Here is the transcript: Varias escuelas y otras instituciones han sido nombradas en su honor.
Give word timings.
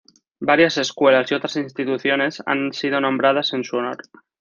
Varias 0.39 0.79
escuelas 0.79 1.31
y 1.31 1.35
otras 1.35 1.57
instituciones 1.57 2.41
han 2.47 2.73
sido 2.73 2.99
nombradas 2.99 3.53
en 3.53 3.63
su 3.63 3.77
honor. 3.77 3.97